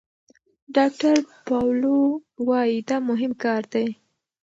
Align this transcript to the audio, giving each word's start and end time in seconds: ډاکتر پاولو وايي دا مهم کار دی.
ډاکتر 0.75 1.15
پاولو 1.47 1.97
وايي 2.47 2.77
دا 2.89 2.97
مهم 3.09 3.31
کار 3.43 3.61
دی. 3.73 3.87